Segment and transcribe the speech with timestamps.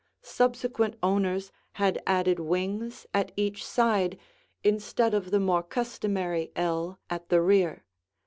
[0.23, 4.17] Subsequent owners had added wings at each side
[4.63, 7.85] instead of the more customary ell at the rear.